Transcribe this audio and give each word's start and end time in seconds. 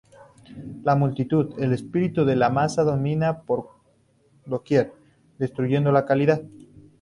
La 0.81 0.95
multitud, 1.01 1.51
el 1.59 1.73
espíritu 1.73 2.25
de 2.25 2.35
la 2.35 2.49
masa 2.49 2.81
domina 2.83 3.43
por 3.43 3.67
doquier, 4.47 4.95
destruyendo 5.37 5.91
la 5.91 6.05
calidad. 6.07 6.41